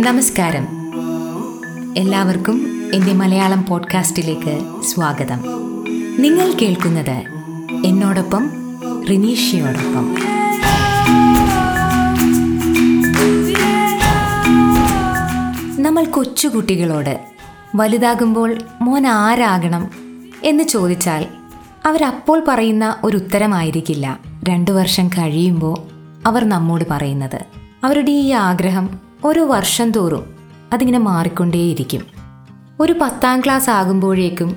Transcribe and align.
നമസ്കാരം. 0.00 0.66
എല്ലാവർക്കും 1.96 2.90
എന്റെ 2.94 3.12
മലയാളം 3.12 3.66
പോഡ്കാസ്റ്റിലേക്ക് 3.66 4.82
സ്വാഗതം. 4.82 5.40
നിങ്ങൾ 6.18 6.52
കേൾക്കുന്നത് 6.52 7.22
എന്നോടൊപ്പം 7.86 8.50
റിനീഷയോടൊപ്പം. 9.10 10.14
നമ്മൾ 15.82 16.04
കൊച്ചുകുട്ടികളോട് 16.04 17.20
വലുതാകുമ്പോൾ 17.74 18.58
മോൻ 18.82 19.06
ആരാകണം 19.06 19.90
എന്ന് 20.44 20.64
ചോദിച്ചാൽ 20.64 21.26
അവരപ്പോൾ 21.86 22.44
പറയുന്ന 22.48 22.96
ഒരു 23.04 23.16
ഉത്തരമായിരിക്കില്ല. 23.16 24.18
രണ്ടു 24.48 24.70
വർഷം 24.70 25.08
കഴിയുമ്പോൾ 25.08 25.93
അവർ 26.26 26.44
നമ്മോട് 26.44 26.84
പറയുന്നത്. 26.90 27.44
അവരുടെ 27.84 28.10
ഈ 28.10 28.30
ആഗ്രഹം 28.30 29.00
ഓരോ 29.24 29.46
വർഷം 29.46 29.90
തോറും 29.90 30.34
അതിങ്ങനെ 30.72 30.98
മാറിക്കൊണ്ടേയിരിക്കും. 30.98 32.06
ഒരു 32.80 32.94
പത്താം 33.00 33.40
ക്ലാസ് 33.40 33.70
ആകുമ്പോഴേക്കും 33.70 34.56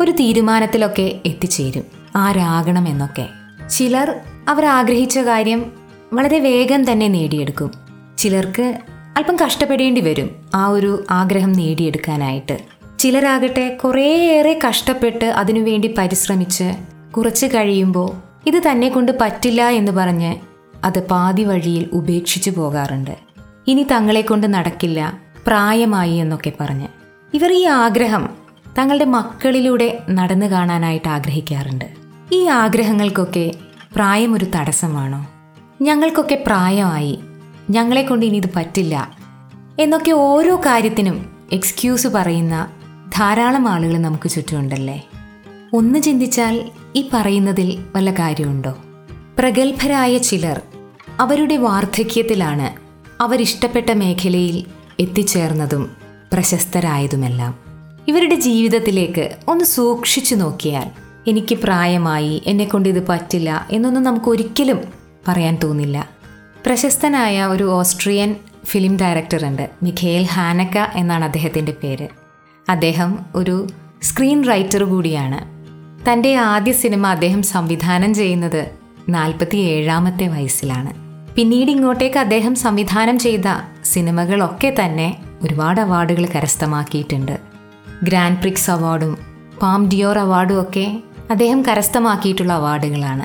ഒരു 0.00 0.10
തീരുമാനത്തിലൊക്കെ 0.10 1.20
എത്തിച്ചേരും. 1.26 1.84
ആരാകണം 2.16 2.88
എന്നൊക്കെ. 2.88 3.28
ചിലർ 3.70 4.14
അവർ 4.48 4.64
ആഗ്രഹിച്ച 4.64 5.18
കാര്യം 5.18 5.72
വളരെ 6.12 6.38
വേഗം 6.38 6.92
തന്നെ 6.92 7.08
നേടിയെടുക്കും. 7.08 7.70
ചിലർക്ക് 8.18 8.78
അല്പം 9.16 9.36
കഷ്ടപ്പെടേണ്ടി 9.44 10.00
വരും 10.00 10.30
ആ 10.54 10.66
ഒരു 10.66 11.04
ആഗ്രഹം 11.10 11.52
നേടിയെടുക്കാനായിട്ട്. 11.52 12.58
ചിലരാകട്ടെ 12.98 13.78
കുറേയേറെ 13.84 14.58
കഷ്ടപ്പെട്ട് 14.68 15.24
അതിനുവേണ്ടി 15.24 15.94
പരിശ്രമിച്ച് 15.98 16.72
കുറച്ച് 17.16 17.46
കഴിയുമ്പോൾ 17.46 18.16
ഇത് 18.46 18.62
തന്നെ 18.70 18.88
കൊണ്ട് 18.88 19.12
പറ്റില്ല 19.20 19.68
എന്ന് 19.68 19.92
പറഞ്ഞ് 19.92 20.36
അത് 20.84 21.06
പാതി 21.06 21.44
വഴിയിൽ 21.44 21.88
ഉപേക്ഷിച്ചു 21.92 22.50
പോകാറുണ്ട്. 22.50 23.18
ഇനി 23.66 23.86
തങ്ങളെ 23.92 24.20
കൊണ്ട് 24.20 24.54
നടക്കില്ല 24.54 25.18
പ്രായമായി 25.46 26.14
എന്നൊക്കെ 26.14 26.52
പറഞ്ഞ്. 26.60 26.88
ഇവർ 27.34 27.52
ഈ 27.52 27.64
ആഗ്രഹം 27.64 28.28
തങ്ങളുടെ 28.78 29.04
മക്കളിലൂടെ 29.04 29.98
നടന്നു 30.10 30.46
കാണാനായിട്ട് 30.46 31.08
ആഗ്രഹിക്കാറുണ്ട്. 31.08 31.84
ഈ 32.32 32.44
ആഗ്രഹങ്ങൾക്കൊക്കെ 32.44 33.52
പ്രായം 33.96 34.34
ഒരു 34.34 34.44
തടസ്സമാണോ? 34.44 35.26
ഞങ്ങൾക്കൊക്കെ 35.82 36.44
പ്രായമായി 36.46 37.20
ഞങ്ങളെ 37.70 38.02
കൊണ്ട് 38.02 38.26
ഇനി 38.26 38.36
ഇത് 38.36 38.50
പറ്റില്ല 38.56 39.12
എന്നൊക്കെ 39.78 40.10
ഓരോ 40.10 40.56
കാര്യത്തിനും 40.56 41.46
എക്സ്ക്യൂസ് 41.52 42.06
പറയുന്ന 42.06 42.70
ധാരാളം 43.16 43.68
ആളുകൾ 43.68 43.98
നമുക്ക് 43.98 44.30
ചുറ്റുമുണ്ടല്ലേ? 44.30 45.06
ഒന്ന് 45.74 45.98
ചിന്തിച്ചാൽ 45.98 46.70
ഈ 46.96 47.08
പറയുന്നതിൽ 47.12 47.84
വല്ല 47.96 48.10
കാര്യമുണ്ടോ? 48.10 48.76
പ്രഗത്ഭരായ 49.38 50.18
ചിലർ 50.18 50.60
അവരുടെ 51.20 51.56
വാർദ്ധക്യത്തിലാണ് 51.56 52.74
അവരിഷ്ടപ്പെട്ട 53.22 53.92
മേഖലയിൽ 53.92 54.64
എത്തിച്ചേർന്നതും 55.00 55.96
പ്രശസ്തരായതുമെല്ലാം. 56.32 57.58
ഇവരുടെ 58.08 58.34
ജീവിതത്തിലേക്ക് 58.34 59.36
ഒന്ന് 59.48 59.64
സൂക്ഷിച്ചു 59.64 60.34
നോക്കിയാൽ 60.34 60.90
എനിക്ക് 61.30 61.54
പ്രായമായി 61.54 62.42
എന്നെക്കൊണ്ട് 62.46 62.88
ഇത് 62.88 63.06
പറ്റില്ല 63.08 63.68
എന്നൊന്നും 63.70 64.02
നമുക്ക് 64.02 64.26
ഒരിക്കലും 64.26 64.80
പറയാൻ 65.28 65.58
തോന്നില്ല. 65.64 66.08
പ്രശസ്തനായ 66.66 67.44
ഒരു 67.44 67.64
ഓസ്ട്രിയൻ 67.64 68.36
ഫിലിം 68.64 68.96
ഡയറക്ടറുണ്ട് 68.96 69.70
മിഖേൽ 69.82 70.22
ഹാനക്ക 70.22 70.78
എന്നാണ് 70.78 71.24
അദ്ദേഹത്തിന്റെ 71.24 71.72
പേര്. 71.72 72.08
അദ്ദേഹം 72.68 73.18
ഒരു 73.34 73.66
സ്ക്രീൻ 74.02 74.48
റൈറ്റർ 74.48 74.84
കൂടിയാണ്. 74.84 75.38
തന്റെ 76.10 76.34
ആദ്യ 76.34 76.72
സിനിമ 76.72 77.06
അദ്ദേഹം 77.06 77.42
സംവിധാനം 77.42 78.14
ചെയ്യുന്നത് 78.14 78.87
നാൽപ്പത്തി 79.08 79.56
ഏഴാമത്തെ 79.56 80.28
വയസ്സിലാണ്. 80.28 81.08
പിന്നീട് 81.34 81.70
ഇങ്ങോട്ടേക്ക് 81.70 82.18
അദ്ദേഹം 82.18 82.54
സംവിധാനം 82.54 83.18
ചെയ്ത 83.18 83.42
സിനിമകളൊക്കെ 83.84 84.74
തന്നെ 84.84 85.16
ഒരുപാട് 85.42 85.80
അവാർഡുകൾ 85.80 86.26
കരസ്ഥമാക്കിയിട്ടുണ്ട്. 86.26 87.38
ഗ്രാൻഡ് 88.02 88.38
പ്രിക്സ് 88.38 88.70
അവാർഡും 88.70 89.18
പാം 89.62 89.88
ഡിയോർ 89.88 90.18
അവാർഡും 90.18 90.62
ഒക്കെ 90.62 91.02
അദ്ദേഹം 91.30 91.62
കരസ്ഥമാക്കിയിട്ടുള്ള 91.62 92.52
അവാർഡുകളാണ്. 92.52 93.24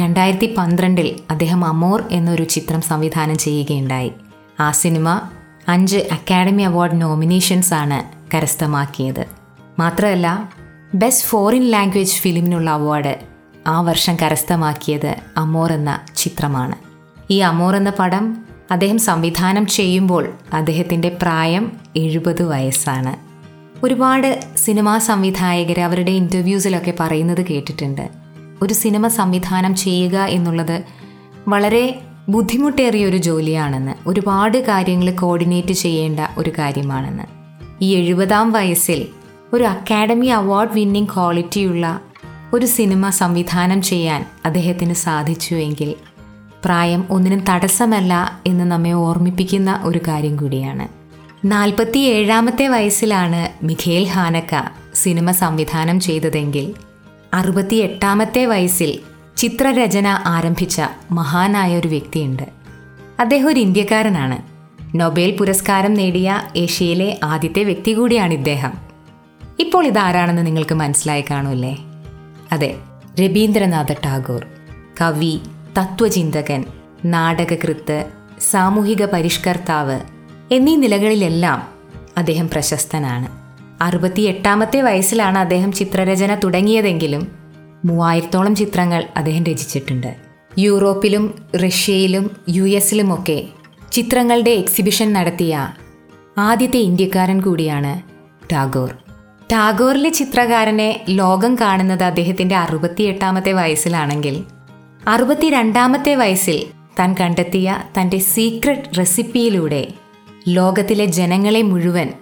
രണ്ടായിരത്തി 0.00 0.54
പന്ത്രണ്ടിൽ 0.58 1.16
അദ്ദേഹം 1.30 1.64
അമോർ 1.64 2.04
എന്നൊരു 2.10 2.44
ചിത്രം 2.44 2.80
സംവിധാനം 2.80 3.38
ചെയ്യുകയുണ്ടായി. 3.38 4.12
ആ 4.60 4.70
സിനിമ 4.70 5.20
അഞ്ച് 5.68 5.96
അക്കാഡമി 5.96 6.62
അവാർഡ് 6.62 7.02
നോമിനേഷൻസ് 7.02 7.74
ആണ് 7.74 8.02
കരസ്ഥമാക്കിയത്. 8.34 9.26
മാത്രമല്ല 9.78 10.50
ബെസ്റ്റ് 10.94 11.28
ഫോറിൻ 11.28 11.62
ലാംഗ്വേജ് 11.62 12.14
ഫിലിമിനുള്ള 12.14 12.70
അവാർഡ് 12.70 13.29
ആ 13.66 13.80
വർഷം 13.80 14.16
കരസ്ഥമാക്കിയത് 14.22 15.16
അമോർ 15.36 15.72
എന്ന 15.72 16.00
ചിത്രമാണ്. 16.16 16.74
ഈ 17.30 17.38
അമോർ 17.38 17.76
എന്ന 17.76 17.92
പടം 17.98 18.36
അദ്ദേഹം 18.70 18.98
സംവിധാനം 18.98 19.66
ചെയ്യുമ്പോൾ 19.66 20.32
അദ്ദേഹത്തിന്റെ 20.52 21.18
പ്രായം 21.22 21.72
എഴുപത് 21.96 22.42
വയസ്സാണ്. 22.42 23.16
ഒരുപാട് 23.86 24.40
സിനിമാ 24.56 24.98
സംവിധായകർ 24.98 25.80
അവരുടെ 25.80 26.10
ഇന്റർവ്യൂസിലൊക്കെ 26.10 26.94
പറയുന്നത് 27.00 27.46
കേട്ടിട്ടുണ്ട്. 27.46 28.08
ഒരു 28.62 28.74
സിനിമ 28.74 29.08
സംവിധാനം 29.08 29.74
ചെയ്യുക 29.74 30.16
എന്നുള്ളത് 30.16 30.82
വളരെ 31.48 32.00
ബുദ്ധിമുട്ടേറിയ 32.28 33.06
ഒരു 33.06 33.16
ജോലിയാണെന്ന് 33.16 33.92
ഒരുപാട് 34.06 34.58
കാര്യങ്ങൾ 34.58 35.10
കോർഡിനേറ്റ് 35.10 35.72
ചെയ്യേണ്ട 35.72 36.20
ഒരു 36.38 36.52
കാര്യമാണെന്ന്. 36.58 37.22
ഈ 37.80 37.94
എഴുപതാം 37.94 38.52
വയസ്സിൽ 38.52 39.06
ഒരു 39.52 39.64
അക്കാഡമി 39.64 40.26
അവാർഡ് 40.26 40.72
വിന്നിംഗ് 40.72 41.08
ക്വാളിറ്റിയുള്ള 41.08 42.00
ഒരു 42.52 42.66
സിനിമ 42.66 43.10
സംവിധാനം 43.10 43.82
ചെയ്യാൻ 43.82 44.26
അദ്ദേഹത്തിന് 44.44 44.94
സാധിച്ചുവെങ്കിൽ 44.94 45.94
പ്രായം 46.64 47.04
ഒന്നിനും 47.10 47.44
തടസ്സമല്ല 47.48 48.40
എന്ന് 48.46 48.64
നമ്മെ 48.64 48.92
ഓർമ്മിപ്പിക്കുന്ന 48.92 49.80
ഒരു 49.84 50.00
കാര്യം 50.08 50.36
കൂടിയാണ്. 50.36 50.88
നാൽപ്പത്തി 51.44 51.98
ഏഴാമത്തെ 51.98 52.68
വയസ്സിലാണ് 52.68 53.64
മിഖേൽ 53.64 54.04
ഹാനക്ക 54.04 54.62
സിനിമ 54.94 55.30
സംവിധാനം 55.30 56.00
ചെയ്തതെങ്കിൽ 56.00 56.74
അറുപത്തി 57.34 57.76
എട്ടാമത്തെ 57.76 58.46
വയസ്സിൽ 58.46 58.98
ചിത്രരചന 59.36 60.06
ആരംഭിച്ച 60.26 60.82
മഹാനായ 61.10 61.76
ഒരു 61.76 61.88
വ്യക്തിയുണ്ട്. 61.88 62.42
അദ്ദേഹം 63.20 63.48
ഒരു 63.48 63.60
ഇന്ത്യക്കാരനാണ്. 63.60 64.38
നൊബേൽ 64.96 65.36
പുരസ്കാരം 65.36 65.94
നേടിയ 65.94 66.42
ഏഷ്യയിലെ 66.56 67.18
ആദ്യത്തെ 67.22 67.64
വ്യക്തി 67.64 67.92
കൂടിയാണ് 67.92 68.34
ഇദ്ദേഹം. 68.34 68.72
ഇപ്പോൾ 69.58 69.86
ഇതാരാണെന്ന് 69.86 70.46
നിങ്ങൾക്ക് 70.46 70.74
മനസ്സിലായി 70.74 71.24
കാണൂല്ലേ 71.30 71.84
അതെ 72.52 72.74
രവീന്ദ്രനാഥ 73.20 73.92
ടാഗോർ 73.92 74.46
കവി 75.00 75.40
തത്വചിന്തകൻ 75.78 76.64
നാടകകൃത്ത് 77.04 78.04
സാമൂഹിക 78.50 79.04
പരിഷ്കർത്താവ് 79.04 80.00
എന്നീ 80.52 80.76
നിലകളിലെല്ലാം 80.76 81.68
അദ്ദേഹം 82.16 82.48
പ്രശസ്തനാണ്. 82.48 83.28
അറുപത്തി 83.82 84.20
എട്ടാമത്തെ 84.20 84.82
വയസ്സിലാണ് 84.82 85.38
അദ്ദേഹം 85.38 85.72
ചിത്രരചന 85.72 86.34
തുടങ്ങിയതെങ്കിലും 86.34 87.32
മൂവായിരത്തോളം 87.84 88.54
ചിത്രങ്ങൾ 88.54 89.08
അദ്ദേഹം 89.16 89.44
രചിച്ചിട്ടുണ്ട്. 89.44 90.16
യൂറോപ്പിലും 90.58 91.46
റഷ്യയിലും 91.56 92.30
യു 92.48 92.62
എസിലുമൊക്കെ 92.62 93.44
ചിത്രങ്ങളുടെ 93.92 94.50
എക്സിബിഷൻ 94.50 95.12
നടത്തിയ 95.12 95.68
ആദ്യത്തെ 96.38 96.78
ഇന്ത്യക്കാരൻ 96.78 97.40
കൂടിയാണ് 97.40 98.02
ടാഗോർ. 98.52 99.09
ടാഗോറിലെ 99.52 100.10
ചിത്രകാരനെ 100.10 101.04
ലോകം 101.08 101.58
കാണുന്നത് 101.60 102.04
അദ്ദേഹത്തിന്റെ 102.04 102.56
അറുപത്തിയെട്ടാമത്തെ 102.56 103.52
വയസ്സിലാണെങ്കിൽ. 103.52 104.44
അറുപത്തിരണ്ടാമത്തെ 105.08 106.14
വയസ്സിൽ 106.14 106.66
താൻ 106.98 107.14
കണ്ടെത്തിയ 107.20 107.82
തന്റെ 108.00 108.18
സീക്രട്ട് 108.18 108.98
റെസിപ്പിയിലൂടെ 108.98 109.88
ലോകത്തിലെ 110.48 111.04
ജനങ്ങളെ 111.04 111.62
മുഴുവൻ 111.62 112.12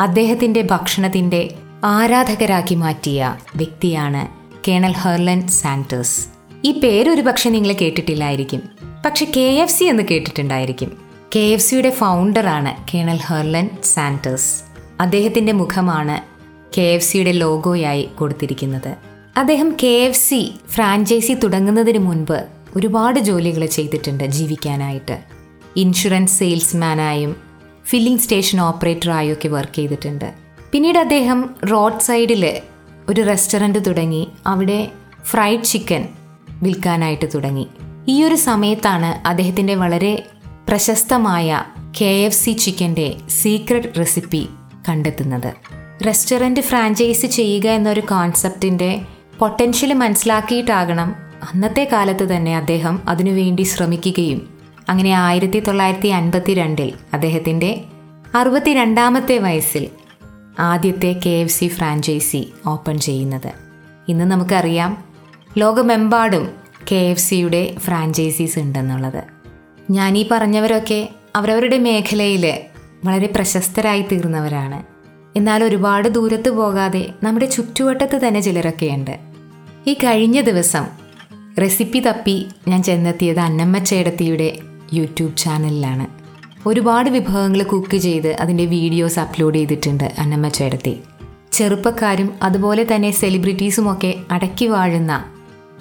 അദ്ദേഹത്തിന്റെ 0.00 0.62
ഭക്ഷണത്തിന്റെ 0.62 1.54
ആരാധകരാക്കി 1.84 2.74
മാറ്റിയ 2.74 3.36
വ്യക്തിയാണ് 3.56 4.28
കേണൽ 4.68 4.92
ഹെർലൻ 4.92 5.48
സാന്റേഴ്സ് 5.48 6.26
ഈ 6.64 6.72
പേരൊരു 6.72 7.20
പക്ഷെ 7.20 7.50
നിങ്ങൾ 7.50 7.72
കേട്ടിട്ടില്ലായിരിക്കും. 7.72 8.62
പക്ഷെ 9.06 9.24
കെ 9.36 9.40
എഫ് 9.40 9.72
സി 9.72 9.84
എന്ന് 9.84 10.02
കേട്ടിട്ടുണ്ടായിരിക്കും. 10.10 10.96
കെ 11.36 11.40
എഫ് 11.40 11.62
സിയുടെ 11.62 11.90
ഫൗണ്ടറാണ് 11.90 12.90
കേണൽ 12.94 13.16
ഹെർലൻ 13.16 13.68
സാന്റേഴ്സ് 13.84 14.62
അദ്ദേഹത്തിന്റെ 15.02 15.52
മുഖമാണ് 15.52 16.31
കെ 16.78 16.82
എഫ് 16.82 17.04
സിയുടെ 17.04 17.32
ലോഗോയായി 17.32 18.02
കൊടുത്തിരിക്കുന്നത്. 18.02 18.96
അദ്ദേഹം 19.36 19.76
കെ 19.82 19.86
എഫ് 19.86 20.18
സി 20.18 20.54
ഫ്രാഞ്ചൈസി 20.70 21.32
തുടങ്ങുന്നതിന് 21.32 21.98
മുൻപ് 21.98 22.44
ഒരുപാട് 22.76 23.20
ജോലികൾ 23.20 23.66
ചെയ്തിട്ടുണ്ട് 23.66 24.24
ജീവിക്കാനായിട്ട്. 24.24 25.18
ഇൻഷുറൻസ് 25.76 26.38
സെയിൽസ്മാനായും 26.38 27.36
ഫില്ലിംഗ് 27.86 28.20
സ്റ്റേഷൻ 28.20 28.60
ഓപ്പറേറ്ററായും 28.60 29.32
ഒക്കെ 29.32 29.48
വർക്ക് 29.48 29.76
ചെയ്തിട്ടുണ്ട്. 29.76 30.32
പിന്നീട് 30.72 30.98
അദ്ദേഹം 30.98 31.54
റോഡ് 31.70 32.00
സൈഡിൽ 32.00 32.60
ഒരു 33.08 33.20
റെസ്റ്റോറന്റ് 33.20 33.86
തുടങ്ങി 33.86 34.28
അവിടെ 34.46 34.90
ഫ്രൈഡ് 35.24 35.64
ചിക്കൻ 35.64 36.08
വിൽക്കാനായിട്ട് 36.62 37.28
തുടങ്ങി. 37.34 37.66
ഈ 38.08 38.24
ഒരു 38.24 38.34
സമയത്താണ് 38.34 39.28
അദ്ദേഹത്തിന്റെ 39.28 39.74
വളരെ 39.74 40.26
പ്രശസ്തമായ 40.68 41.64
കെ 42.00 42.04
എഫ് 42.04 42.44
സി 42.44 42.50
ചിക്കന്റെ 42.50 43.16
സീക്രട്ട് 43.28 43.98
റെസിപ്പി 43.98 44.48
കണ്ടെത്തുന്നത്. 44.88 45.81
റെസ്റ്റോറന്റ് 46.06 46.60
ഫ്രാഞ്ചൈസ് 46.60 47.26
ചെയ്യുക 47.26 47.66
എന്നൊരു 47.66 48.00
കോൺസെപ്റ്റിന്റെ 48.00 49.00
പൊട്ടൻഷ്യൽ 49.38 49.92
മനസ്സിലാക്കിയിട്ടാകണം 49.92 51.16
അന്നത്തെ 51.42 51.88
കാലത്ത് 51.92 52.36
തന്നെ 52.36 52.56
അദ്ദേഹം 52.56 53.02
അതിനുവേണ്ടി 53.08 53.62
ശ്രമിക്കുകയും. 53.62 54.58
അങ്ങനെ 54.88 55.10
ആയിരത്തി 55.10 55.60
തൊള്ളായിരത്തി 55.60 56.08
അൻപത്തി 56.08 56.54
രണ്ടിൽ 56.54 56.92
അദ്ദേഹത്തിന്റെ 57.12 57.84
അറുപത്തിരണ്ടാമത്തെ 58.34 59.38
വയസ്സിൽ 59.38 59.88
ആദ്യത്തെ 60.58 61.20
K 61.26 61.30
F 61.30 61.52
C 61.52 61.68
franchisee 61.68 62.52
open 62.66 62.98
ചെയ്യുന്നത്. 62.98 63.52
ഇന്ന് 64.08 64.24
നമുക്കറിയാം 64.24 65.04
ലോകമെമ്പാടും 65.58 66.48
കെ 66.92 66.96
എഫ് 66.96 67.20
സിയുടെ 67.20 67.74
ഫ്രാഞ്ചൈസീസ് 67.78 68.58
ഉണ്ടെന്നുള്ളത്. 68.58 69.22
ഞാനീ 69.90 70.24
പറഞ്ഞവരൊക്കെ 70.30 71.08
അവരവരുടെ 71.36 71.78
മേഖലയിൽ 71.78 72.58
വളരെ 73.04 73.26
പ്രശസ്തരായി 73.26 74.02
തീർന്നവരാണ്. 74.02 74.92
എന്നാൽ 75.36 75.64
ഒരുപാട് 75.64 76.08
ദൂരത്ത് 76.08 76.50
പോകാതെ 76.50 77.12
നമ്മുടെ 77.22 77.46
ചുറ്റുവട്ടത്ത് 77.46 78.16
തന്നെ 78.26 78.40
ചിലരൊക്കെയുണ്ട്. 78.40 79.14
ഈ 79.86 79.94
കഴിഞ്ഞ 79.94 80.40
ദിവസം 80.40 80.84
റെസിപ്പി 81.58 82.00
തപ്പി 82.00 82.46
ഞാൻ 82.68 82.82
ചെന്നെത്തിയത് 82.82 83.40
അന്നമ്മ 83.40 83.78
ചേടത്തിയുടെ 83.78 84.58
യൂട്യൂബ് 84.92 85.36
ചാനലിലാണ്. 85.36 86.06
ഒരുപാട് 86.66 87.10
വിഭവങ്ങൾ 87.10 87.62
കുക്ക് 87.62 87.96
ചെയ്ത് 87.96 88.32
അതിന്റെ 88.34 88.64
വീഡിയോസ് 88.64 89.18
അപ്ലോഡ് 89.18 89.54
ചെയ്തിട്ടുണ്ട് 89.54 90.12
അന്നമ്മ 90.18 90.48
ചേടത്തി 90.48 91.00
ചെറുപ്പക്കാരും 91.52 92.28
അതുപോലെ 92.42 92.86
തന്നെ 92.94 93.10
സെലിബ്രിറ്റീസുമൊക്കെ 93.10 94.14
അടക്കി 94.30 94.66
വാഴുന്ന 94.66 95.24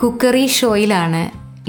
കുക്കറി 0.03 0.45
ഷോയിലാണ് 0.47 1.21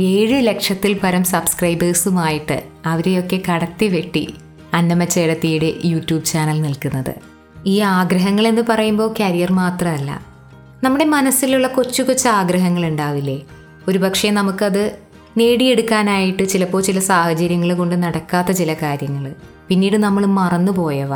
ഏഴ് 0.03 0.47
ലക്ഷത്തിൽ 0.47 0.93
പരം 0.99 1.25
സബ്സ്ക്രൈബേഴ്സുമായിട്ട് 1.25 2.63
അവരെയൊക്കെ 2.87 3.43
കടത്തി 3.49 3.87
വെട്ടി 3.87 4.35
അന്നമ്മ 4.75 5.05
ചേടത്തിയുടെ 5.05 5.75
യൂട്യൂബ് 5.85 6.25
ചാനൽ 6.25 6.63
നിൽക്കുന്നത്. 6.63 7.32
ഈ 7.67 7.79
ആഗ്രഹങ്ങൾ 7.79 8.49
എന്ന് 8.49 8.63
പറയുമ്പോൾ 8.69 9.15
കരിയർ 9.21 9.53
മാത്രമല്ല. 9.53 10.23
നമ്മുടെ 10.85 11.05
മനസ്സിലുള്ള 11.05 11.67
കൊച്ചു 11.67 12.03
കൊച്ചു 12.03 12.29
ആഗ്രഹങ്ങൾ 12.29 12.87
ഉണ്ടാവില്ലേ? 12.87 13.43
ഒരുപക്ഷെ 13.89 14.31
നമുക്കത് 14.31 14.99
നേടിയെടുക്കാനായിട്ട് 15.37 16.43
ചിലപ്പോൾ 16.43 16.83
ചില 16.83 16.99
സാഹചര്യങ്ങൾ 16.99 17.73
കൊണ്ട് 17.73 18.03
നടക്കാത്ത 18.03 18.51
ചില 18.51 18.75
കാര്യങ്ങൾ. 18.75 19.35
പിന്നീട് 19.69 19.97
നമ്മൾ 19.97 20.27
മറന്നുപോയവ. 20.27 21.09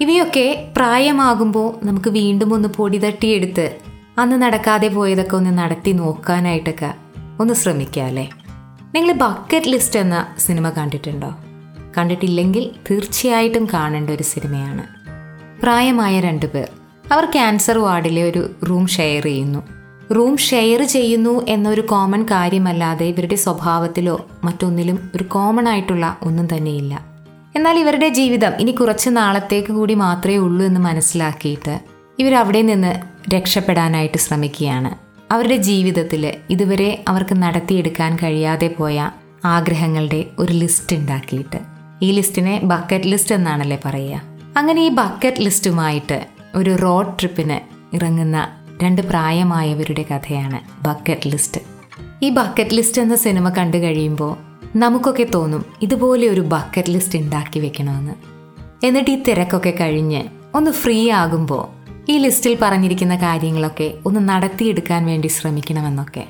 ഇവയൊക്കെ 0.00 0.72
പ്രായമാകുമ്പോൾ 0.76 1.86
നമുക്ക് 1.86 2.10
വീണ്ടും 2.10 2.54
ഒന്ന് 2.54 2.68
പൊടി 2.68 2.98
തട്ടിയെടുത്ത് 2.98 3.76
അന്ന് 4.18 4.42
നടക്കാതെ 4.42 4.88
പോയതൊക്കെ 4.88 5.36
ഒന്ന് 5.36 5.58
നടത്തി 5.58 5.92
നോക്കാനായിട്ടൊക്കെ 5.92 6.94
ഒന്ന് 7.40 7.54
ശ്രമിക്കാമല്ലേ 7.54 8.30
നിങ്ങൾ 8.94 9.12
ബക്കറ്റ് 9.12 9.66
ലിസ്റ്റ് 9.66 10.00
എന്ന 10.00 10.26
സിനിമ 10.38 10.70
കണ്ടിട്ടുണ്ടോ? 10.70 11.34
കണ്ടിട്ടില്ലെങ്കിൽ 11.98 12.70
തീർച്ചയായിട്ടും 12.90 13.68
കാണേണ്ട 13.74 14.10
ഒരു 14.10 14.22
സിനിമയാണ്. 14.22 14.97
പ്രായമായ 15.62 16.20
രണ്ടുപേർ 16.20 16.68
അവർ 17.12 17.24
ക്യാൻസർ 17.24 17.78
വാർഡിലെ 17.78 18.22
ഒരു 18.22 18.50
റൂം 18.70 18.86
ഷെയർ 18.86 19.24
ചെയ്യുന്നു. 19.24 19.62
റൂം 20.14 20.36
ഷെയർ 20.36 20.82
ചെയ്യുന്നു 20.82 21.46
എന്നൊരു 21.48 21.80
കോമൺ 21.80 22.22
കാര്യമല്ലാതെ 22.22 23.06
ഇവരുടെ 23.06 23.36
സ്വഭാവത്തിലോ 23.36 24.26
മറ്റൊന്നിലും 24.44 25.10
ഒരു 25.14 25.24
കോമൺ 25.24 25.68
ആയിട്ടുള്ള 25.68 26.18
ഒന്നും 26.22 26.56
തന്നെയില്ല. 26.56 27.04
എന്നാൽ 27.56 27.78
ഇവരുടെ 27.78 28.08
ജീവിതം 28.08 28.52
ഇനി 28.60 28.70
കുറച്ച് 28.70 29.10
നാളത്തേക്ക് 29.10 29.72
കൂടി 29.72 29.94
മാത്രമേ 29.94 30.36
ഉള്ളൂ 30.36 30.66
എന്ന് 30.66 30.80
മനസ്സിലാക്കിയിട്ട് 30.80 31.80
ഇവരവിടെ 32.18 32.62
നിന്ന് 32.62 33.00
രക്ഷപ്പെടാനായിട്ട് 33.34 34.18
ശ്രമിക്കുകയാണ്. 34.18 35.08
അവരുടെ 35.32 35.56
ജീവിതത്തിൽ 35.56 36.34
ഇതുവരെ 36.50 37.04
അവർക്ക് 37.08 37.34
നടത്തിയെടുക്കാൻ 37.34 38.16
കഴിയാതെ 38.22 38.74
പോയ 38.78 39.10
ആഗ്രഹങ്ങളുടെ 39.44 40.24
ഒരു 40.38 40.52
ലിസ്റ്റ് 40.52 40.96
ഉണ്ടാക്കിയിട്ട്. 40.96 41.58
ഈ 42.02 42.12
ലിസ്റ്റിനെ 42.12 42.60
ബക്കറ്റ് 42.64 43.04
ലിസ്റ്റ് 43.04 43.34
എന്നാണല്ലേ 43.34 43.78
പറയുക. 43.84 44.37
അങ്ങനെ 44.56 44.82
ഈ 44.82 44.88
ബക്കറ്റ് 44.88 45.40
ലിസ്റ്റുമായിട്ട് 45.40 46.26
ഒരു 46.54 46.76
റോഡ് 46.82 47.18
ട്രിപ്പിന് 47.18 47.58
ഇറങ്ങുന്ന 47.96 48.48
രണ്ട് 48.82 49.02
പ്രായമായവരുടെ 49.02 50.02
കഥയാണ് 50.02 50.84
ബക്കറ്റ് 50.84 51.28
ലിസ്റ്റ്. 51.28 51.60
ഈ 52.22 52.30
ബക്കറ്റ് 52.30 52.74
ലിസ്റ്റ് 52.74 53.02
എന്ന 53.02 53.16
സിനിമ 53.16 53.48
കണ്ടു 53.48 53.76
കഴിയുമ്പോൾ 53.76 54.36
നമുക്കൊക്കെ 54.76 55.26
തോന്നും 55.34 55.64
ഇതുപോലെ 55.82 56.28
ഒരു 56.28 56.40
ബക്കറ്റ് 56.40 56.90
ലിസ്റ്റ് 56.90 57.18
ഉണ്ടാക്കി 57.18 57.60
വെക്കണമെന്ന്. 57.60 58.12
എന്നിട്ട് 58.86 59.10
ഈ 59.10 59.22
തിരക്കൊക്കെ 59.22 59.74
കഴിഞ്ഞ് 59.80 60.22
ഒന്ന് 60.54 60.70
ഫ്രീ 60.70 61.10
ആകുമ്പോൾ 61.10 61.78
ഈ 62.10 62.18
ലിസ്റ്റിൽ 62.18 62.58
പറഞ്ഞിരിക്കുന്ന 62.62 63.16
കാര്യങ്ങളൊക്കെ 63.16 63.94
ഒന്ന് 64.06 64.28
നടത്തിയെടുക്കാൻ 64.28 65.06
വേണ്ടി 65.06 65.28
ശ്രമിക്കണമെന്നൊക്കെ. 65.28 66.24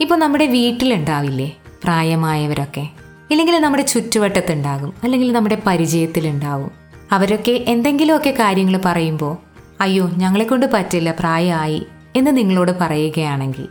ഇപ്പോൾ 0.00 0.18
നമ്മുടെ 0.18 0.46
വീട്ടിലുണ്ടാവില്ലേ 0.46 1.56
പ്രായമായവരൊക്കെ? 1.84 2.88
ഇല്ലെങ്കിൽ 3.30 3.58
നമ്മുടെ 3.58 3.82
ചുറ്റുവട്ടത്തുണ്ടാകും 3.82 4.94
അല്ലെങ്കിൽ 5.02 5.32
നമ്മുടെ 5.32 5.62
പരിചയത്തിലുണ്ടാവും. 5.66 6.85
അവരൊക്കെ 7.12 7.64
എന്തെങ്കിലുമൊക്കെ 7.68 8.30
കാര്യങ്ങൾ 8.30 8.80
പറയുമ്പോൾ 8.84 9.36
അയ്യോ 9.80 10.10
ഞങ്ങളെക്കൊണ്ട് 10.10 10.66
പറ്റില്ല 10.74 11.14
പ്രായമായി 11.20 11.86
എന്ന് 12.16 12.36
നിങ്ങളോട് 12.36 12.72
പറയുകയാണെങ്കിൽ 12.80 13.68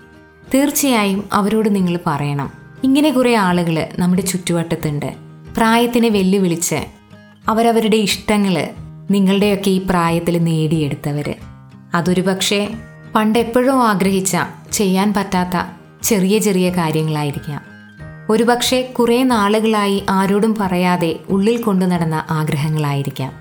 തീർച്ചയായും 0.54 1.30
അവരോട് 1.34 1.76
നിങ്ങൾ 1.76 2.00
പറയണം. 2.06 2.52
ഇങ്ങനെ 2.84 3.10
കുറേ 3.10 3.36
ആളുകൾ 3.36 3.88
നമ്മുടെ 4.00 4.22
ചുറ്റുവട്ടത്തുണ്ട്. 4.22 5.16
പ്രായത്തിനെ 5.58 6.10
വെല്ലുവിളിച്ച് 6.10 6.86
അവരവരുടെ 7.48 7.96
ഇഷ്ടങ്ങൾ 7.96 8.68
നിങ്ങളുടെയൊക്കെ 9.12 9.70
ഈ 9.70 9.82
പ്രായത്തിൽ 9.90 10.44
നേടിയെടുത്തവർ 10.44 11.36
അതൊരു 11.94 12.22
പക്ഷേ 12.22 12.74
പണ്ടെപ്പോഴും 13.16 13.88
ആഗ്രഹിച്ച 13.88 14.38
ചെയ്യാൻ 14.72 15.14
പറ്റാത്ത 15.14 15.68
ചെറിയ 16.04 16.38
ചെറിയ 16.38 16.70
കാര്യങ്ങളായിരിക്കാം. 16.70 17.75
ഒരുപക്ഷെ 18.30 18.82
കുറേ 18.82 19.24
നാളുകളായി 19.24 20.04
ആരോടും 20.10 20.56
പറയാതെ 20.60 21.20
ഉള്ളിൽ 21.30 21.62
കൊണ്ടു 21.62 21.86
നടന്ന 21.86 22.26
ആഗ്രഹങ്ങളായിരിക്കാം. 22.30 23.32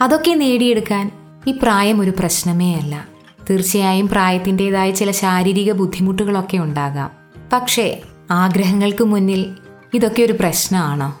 അതൊക്കെ 0.00 0.34
നേടിയെടുക്കാൻ 0.34 1.10
ഈ 1.46 1.54
പ്രായം 1.62 2.00
ഒരു 2.00 2.10
പ്രശ്നമേ 2.10 2.74
അല്ല. 2.74 3.08
തീർച്ചയായും 3.50 4.08
പ്രായത്തിന്റെതായ 4.08 4.90
ചില 4.90 5.10
ശാരീരിക 5.10 5.72
ബുദ്ധിമുട്ടുകളൊക്കെ 5.72 6.56
ഉണ്ടാകാം. 6.56 7.10
പക്ഷേ 7.52 8.02
ആഗ്രഹങ്ങൾക്ക് 8.30 9.04
മുന്നിൽ 9.04 9.54
ഇതൊക്കെ 9.94 10.22
ഒരു 10.22 10.32
പ്രശ്നമാണോ? 10.32 11.20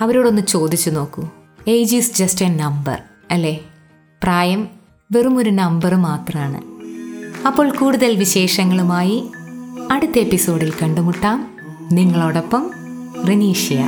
അവരോടൊന്ന് 0.00 0.42
ചോദിച്ചു 0.42 0.90
നോക്കൂ. 0.90 1.28
Age 1.68 1.96
is 1.96 2.14
just 2.14 2.44
a 2.44 2.56
number 2.56 2.98
അല്ലേ? 3.30 3.60
പ്രായം 4.22 4.68
വെറും 5.12 5.38
ഒരു 5.38 5.50
നമ്പർ 5.50 5.94
മാത്രമാണ് 5.94 6.62
അപ്പോൾ 7.46 7.70
കൂടുതൽ 7.70 8.16
വിശേഷങ്ങളുമായി 8.16 9.24
അടുത്ത 9.90 10.18
എപ്പിസോഡിൽ 10.18 10.72
കണ്ടുമുട്ടാം. 10.82 11.51
നിങ്ങളോടൊപ്പം 11.92 12.70
റിനീഷ്യ. 13.28 13.84